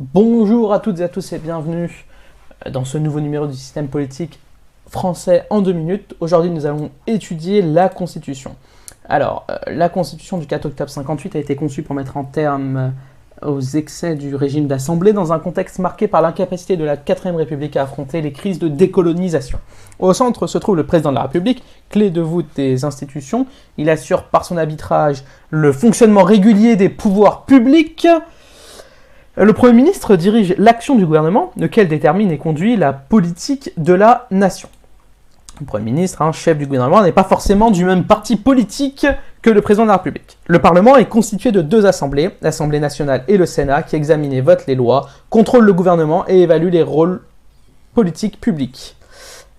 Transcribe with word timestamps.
Bonjour 0.00 0.72
à 0.72 0.80
toutes 0.80 0.98
et 0.98 1.04
à 1.04 1.08
tous 1.08 1.32
et 1.34 1.38
bienvenue 1.38 2.04
dans 2.68 2.84
ce 2.84 2.98
nouveau 2.98 3.20
numéro 3.20 3.46
du 3.46 3.54
système 3.54 3.86
politique 3.86 4.40
français 4.88 5.46
en 5.50 5.60
deux 5.60 5.72
minutes. 5.72 6.16
Aujourd'hui, 6.18 6.50
nous 6.50 6.66
allons 6.66 6.90
étudier 7.06 7.62
la 7.62 7.88
Constitution. 7.88 8.56
Alors, 9.08 9.46
euh, 9.48 9.56
la 9.68 9.88
Constitution 9.88 10.38
du 10.38 10.48
4 10.48 10.66
octobre 10.66 10.90
58 10.90 11.36
a 11.36 11.38
été 11.38 11.54
conçue 11.54 11.84
pour 11.84 11.94
mettre 11.94 12.16
un 12.16 12.24
terme 12.24 12.92
aux 13.40 13.60
excès 13.60 14.16
du 14.16 14.34
régime 14.34 14.66
d'assemblée 14.66 15.12
dans 15.12 15.32
un 15.32 15.38
contexte 15.38 15.78
marqué 15.78 16.08
par 16.08 16.22
l'incapacité 16.22 16.76
de 16.76 16.82
la 16.82 16.96
4ème 16.96 17.36
République 17.36 17.76
à 17.76 17.82
affronter 17.82 18.20
les 18.20 18.32
crises 18.32 18.58
de 18.58 18.66
décolonisation. 18.66 19.60
Au 20.00 20.12
centre 20.12 20.48
se 20.48 20.58
trouve 20.58 20.74
le 20.74 20.86
président 20.86 21.10
de 21.10 21.16
la 21.16 21.22
République, 21.22 21.62
clé 21.88 22.10
de 22.10 22.20
voûte 22.20 22.48
des 22.56 22.84
institutions. 22.84 23.46
Il 23.78 23.88
assure 23.90 24.24
par 24.24 24.44
son 24.44 24.56
arbitrage 24.56 25.22
le 25.50 25.72
fonctionnement 25.72 26.24
régulier 26.24 26.74
des 26.74 26.88
pouvoirs 26.88 27.44
publics, 27.44 28.08
le 29.36 29.52
Premier 29.52 29.72
ministre 29.72 30.16
dirige 30.16 30.54
l'action 30.58 30.94
du 30.94 31.06
gouvernement, 31.06 31.52
lequel 31.56 31.88
détermine 31.88 32.30
et 32.30 32.38
conduit 32.38 32.76
la 32.76 32.92
politique 32.92 33.72
de 33.76 33.92
la 33.92 34.26
nation. 34.30 34.68
Le 35.60 35.66
Premier 35.66 35.84
ministre, 35.84 36.22
un 36.22 36.32
chef 36.32 36.58
du 36.58 36.66
gouvernement, 36.66 37.02
n'est 37.02 37.12
pas 37.12 37.24
forcément 37.24 37.70
du 37.70 37.84
même 37.84 38.04
parti 38.04 38.36
politique 38.36 39.06
que 39.42 39.50
le 39.50 39.60
président 39.60 39.84
de 39.84 39.88
la 39.88 39.96
République. 39.96 40.38
Le 40.46 40.60
Parlement 40.60 40.96
est 40.96 41.08
constitué 41.08 41.52
de 41.52 41.62
deux 41.62 41.86
assemblées, 41.86 42.30
l'Assemblée 42.42 42.80
nationale 42.80 43.24
et 43.28 43.36
le 43.36 43.46
Sénat, 43.46 43.82
qui 43.82 43.96
examinent 43.96 44.32
et 44.32 44.40
votent 44.40 44.66
les 44.66 44.74
lois, 44.74 45.08
contrôlent 45.30 45.64
le 45.64 45.72
gouvernement 45.72 46.24
et 46.28 46.42
évaluent 46.42 46.70
les 46.70 46.82
rôles 46.82 47.20
politiques 47.94 48.40
publics. 48.40 48.96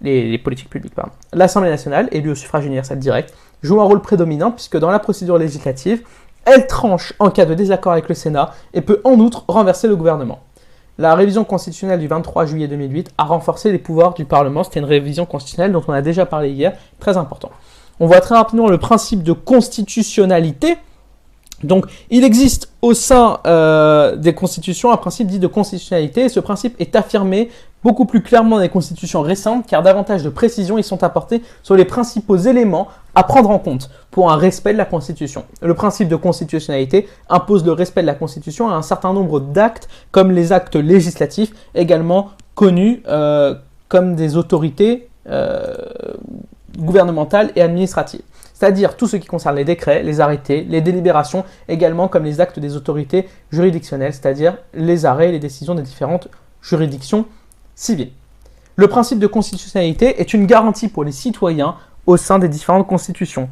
Les 0.00 0.38
politiques 0.38 0.70
publiques, 0.70 0.94
pardon. 0.94 1.12
L'Assemblée 1.32 1.70
nationale, 1.70 2.08
élue 2.10 2.30
au 2.30 2.34
suffrage 2.34 2.66
universel 2.66 2.98
direct, 2.98 3.32
joue 3.62 3.80
un 3.80 3.84
rôle 3.84 4.00
prédominant 4.00 4.50
puisque 4.50 4.78
dans 4.78 4.90
la 4.90 4.98
procédure 4.98 5.38
législative, 5.38 6.02
elle 6.44 6.66
tranche 6.66 7.14
en 7.18 7.30
cas 7.30 7.44
de 7.44 7.54
désaccord 7.54 7.92
avec 7.92 8.08
le 8.08 8.14
Sénat 8.14 8.52
et 8.74 8.80
peut 8.80 9.00
en 9.04 9.18
outre 9.18 9.44
renverser 9.48 9.88
le 9.88 9.96
gouvernement. 9.96 10.40
La 10.98 11.14
révision 11.14 11.44
constitutionnelle 11.44 12.00
du 12.00 12.06
23 12.06 12.46
juillet 12.46 12.68
2008 12.68 13.12
a 13.16 13.24
renforcé 13.24 13.72
les 13.72 13.78
pouvoirs 13.78 14.14
du 14.14 14.24
Parlement. 14.24 14.62
C'était 14.62 14.80
une 14.80 14.86
révision 14.86 15.24
constitutionnelle 15.24 15.72
dont 15.72 15.82
on 15.88 15.92
a 15.92 16.02
déjà 16.02 16.26
parlé 16.26 16.50
hier, 16.50 16.74
très 17.00 17.16
important. 17.16 17.50
On 17.98 18.06
voit 18.06 18.20
très 18.20 18.34
rapidement 18.34 18.68
le 18.68 18.78
principe 18.78 19.22
de 19.22 19.32
constitutionnalité. 19.32 20.76
Donc, 21.62 21.86
il 22.10 22.24
existe 22.24 22.72
au 22.82 22.92
sein 22.92 23.38
euh, 23.46 24.16
des 24.16 24.34
constitutions 24.34 24.92
un 24.92 24.96
principe 24.96 25.28
dit 25.28 25.38
de 25.38 25.46
constitutionnalité, 25.46 26.28
ce 26.28 26.40
principe 26.40 26.74
est 26.80 26.96
affirmé 26.96 27.50
beaucoup 27.84 28.04
plus 28.04 28.22
clairement 28.22 28.56
dans 28.56 28.62
les 28.62 28.68
constitutions 28.68 29.22
récentes, 29.22 29.66
car 29.66 29.82
davantage 29.82 30.22
de 30.22 30.28
précisions 30.28 30.78
y 30.78 30.82
sont 30.82 31.02
apportées 31.04 31.42
sur 31.62 31.74
les 31.76 31.84
principaux 31.84 32.36
éléments 32.36 32.88
à 33.14 33.24
prendre 33.24 33.50
en 33.50 33.58
compte 33.58 33.90
pour 34.10 34.30
un 34.30 34.36
respect 34.36 34.72
de 34.72 34.78
la 34.78 34.84
Constitution. 34.84 35.44
Le 35.60 35.74
principe 35.74 36.08
de 36.08 36.16
constitutionnalité 36.16 37.08
impose 37.28 37.64
le 37.64 37.72
respect 37.72 38.02
de 38.02 38.06
la 38.06 38.14
Constitution 38.14 38.70
à 38.70 38.74
un 38.74 38.82
certain 38.82 39.12
nombre 39.12 39.40
d'actes, 39.40 39.88
comme 40.10 40.30
les 40.30 40.52
actes 40.52 40.76
législatifs, 40.76 41.52
également 41.74 42.30
connus 42.54 43.02
euh, 43.08 43.54
comme 43.88 44.14
des 44.14 44.36
autorités 44.36 45.08
euh, 45.28 45.74
gouvernementales 46.78 47.52
et 47.56 47.62
administratives. 47.62 48.22
C'est-à-dire 48.54 48.96
tout 48.96 49.08
ce 49.08 49.16
qui 49.16 49.26
concerne 49.26 49.56
les 49.56 49.64
décrets, 49.64 50.02
les 50.02 50.20
arrêtés, 50.20 50.64
les 50.68 50.80
délibérations, 50.80 51.44
également 51.68 52.08
comme 52.08 52.24
les 52.24 52.40
actes 52.40 52.60
des 52.60 52.76
autorités 52.76 53.28
juridictionnelles, 53.50 54.12
c'est-à-dire 54.12 54.56
les 54.72 55.04
arrêts 55.04 55.30
et 55.30 55.32
les 55.32 55.40
décisions 55.40 55.74
des 55.74 55.82
différentes 55.82 56.28
juridictions 56.62 57.26
civiles. 57.74 58.10
Le 58.76 58.88
principe 58.88 59.18
de 59.18 59.26
constitutionnalité 59.26 60.20
est 60.20 60.32
une 60.32 60.46
garantie 60.46 60.88
pour 60.88 61.04
les 61.04 61.12
citoyens 61.12 61.74
au 62.06 62.16
sein 62.16 62.38
des 62.38 62.48
différentes 62.48 62.86
constitutions. 62.86 63.48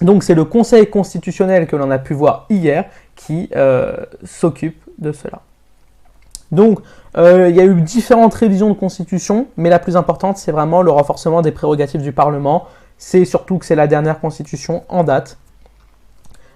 Donc 0.00 0.22
c'est 0.22 0.34
le 0.34 0.44
Conseil 0.44 0.88
constitutionnel 0.88 1.66
que 1.66 1.76
l'on 1.76 1.90
a 1.90 1.98
pu 1.98 2.14
voir 2.14 2.46
hier 2.50 2.84
qui 3.16 3.48
euh, 3.56 3.96
s'occupe 4.24 4.80
de 4.98 5.12
cela. 5.12 5.40
Donc 6.52 6.80
euh, 7.16 7.48
il 7.50 7.56
y 7.56 7.60
a 7.60 7.64
eu 7.64 7.80
différentes 7.80 8.34
révisions 8.34 8.68
de 8.68 8.74
constitution, 8.74 9.48
mais 9.56 9.70
la 9.70 9.78
plus 9.78 9.96
importante 9.96 10.38
c'est 10.38 10.52
vraiment 10.52 10.82
le 10.82 10.90
renforcement 10.90 11.42
des 11.42 11.52
prérogatives 11.52 12.02
du 12.02 12.12
Parlement. 12.12 12.66
C'est 12.96 13.24
surtout 13.24 13.58
que 13.58 13.66
c'est 13.66 13.76
la 13.76 13.86
dernière 13.86 14.20
constitution 14.20 14.84
en 14.88 15.04
date. 15.04 15.36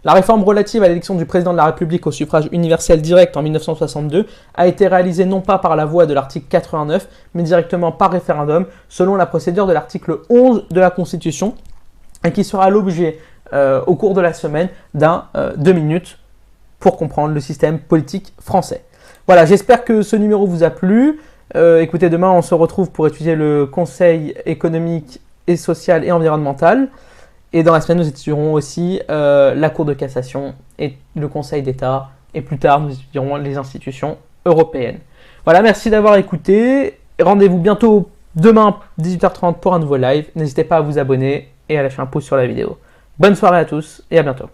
La 0.05 0.15
réforme 0.15 0.43
relative 0.43 0.83
à 0.83 0.89
l'élection 0.89 1.15
du 1.15 1.27
président 1.27 1.53
de 1.53 1.59
la 1.59 1.67
République 1.67 2.07
au 2.09 2.11
suffrage 2.11 2.49
universel 2.51 3.01
direct 3.01 3.37
en 3.37 3.43
1962 3.43 4.27
a 4.55 4.67
été 4.67 4.89
réalisée 4.89 5.27
non 5.27 5.41
pas 5.41 5.59
par 5.59 5.77
la 5.77 5.85
voie 5.85 6.07
de 6.07 6.15
l'article 6.15 6.47
89, 6.49 7.07
mais 7.35 7.45
directement 7.45 7.93
par 7.93 8.11
référendum, 8.11 8.67
selon 8.89 9.15
la 9.15 9.27
procédure 9.27 9.67
de 9.67 9.73
l'article 9.73 10.19
11 10.29 10.65
de 10.71 10.81
la 10.81 10.91
Constitution, 10.91 11.55
et 12.25 12.33
qui 12.33 12.43
sera 12.43 12.69
l'objet 12.69 13.19
euh, 13.53 13.81
au 13.87 13.95
cours 13.95 14.15
de 14.15 14.21
la 14.21 14.33
semaine 14.33 14.71
d'un 14.93 15.27
euh, 15.37 15.53
deux 15.57 15.73
minutes 15.73 16.19
pour 16.81 16.97
comprendre 16.97 17.33
le 17.33 17.41
système 17.41 17.79
politique 17.79 18.33
français. 18.41 18.83
Voilà, 19.29 19.47
j'espère 19.47 19.85
que 19.85 20.03
ce 20.03 20.17
numéro 20.17 20.49
vous 20.49 20.65
a 20.65 20.71
plu. 20.71 21.21
Euh, 21.55 21.81
écoutez, 21.81 22.11
demain 22.11 22.31
on 22.31 22.43
se 22.43 22.55
retrouve 22.55 22.91
pour 22.91 23.07
étudier 23.07 23.37
le 23.37 23.67
Conseil 23.67 24.35
économique 24.47 25.21
et 25.47 25.57
social 25.57 26.05
et 26.05 26.11
environnemental. 26.11 26.89
Et 27.53 27.63
dans 27.63 27.73
la 27.73 27.81
semaine, 27.81 27.99
nous 27.99 28.09
étudierons 28.09 28.55
aussi 28.55 29.01
euh, 29.11 29.55
la 29.55 29.71
Cour 29.71 29.85
de 29.85 29.93
cassation 29.93 30.55
et 30.79 30.97
le 31.15 31.29
Conseil 31.29 31.63
d'État. 31.63 32.11
Et 32.35 32.41
plus 32.41 32.59
tard, 32.59 32.81
nous 32.81 32.93
étudierons 32.93 33.37
les 33.37 33.57
institutions 33.57 34.17
européennes. 34.47 34.99
Voilà, 35.45 35.61
merci 35.61 35.91
d'avoir 35.91 36.17
écouté. 36.17 36.99
Rendez-vous 37.21 37.59
bientôt 37.59 38.09
demain 38.35 38.77
18h30 39.01 39.59
pour 39.59 39.75
un 39.75 39.79
nouveau 39.79 39.97
live. 39.97 40.27
N'hésitez 40.35 40.65
pas 40.65 40.79
à 40.79 40.81
vous 40.81 40.99
abonner 40.99 41.49
et 41.69 41.79
à 41.79 41.83
lâcher 41.83 42.01
un 42.01 42.07
pouce 42.07 42.25
sur 42.25 42.37
la 42.37 42.47
vidéo. 42.47 42.79
Bonne 43.19 43.35
soirée 43.35 43.59
à 43.59 43.65
tous 43.65 44.03
et 44.11 44.19
à 44.19 44.23
bientôt. 44.23 44.49